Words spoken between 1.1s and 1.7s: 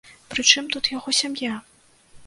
сям'я?